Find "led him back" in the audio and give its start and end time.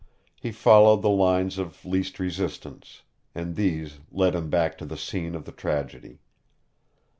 4.11-4.75